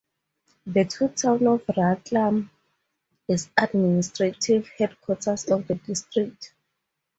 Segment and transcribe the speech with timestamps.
[0.65, 2.49] The town of Ratlam
[3.27, 6.55] is administrative headquarters of the district.